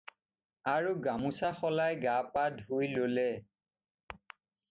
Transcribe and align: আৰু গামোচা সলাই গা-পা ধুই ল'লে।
আৰু 0.75 0.91
গামোচা 1.07 1.51
সলাই 1.59 1.99
গা-পা 2.05 2.45
ধুই 2.61 2.87
ল'লে। 2.95 3.27